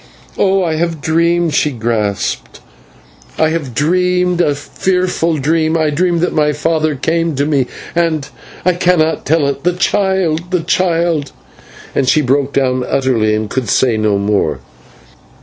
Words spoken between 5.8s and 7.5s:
dreamed that my father came to